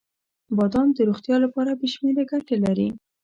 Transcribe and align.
•بادام 0.57 0.87
د 0.93 0.99
روغتیا 1.09 1.35
لپاره 1.45 1.71
بې 1.79 1.87
شمیره 1.93 2.23
ګټې 2.31 2.57
لري. 2.65 2.89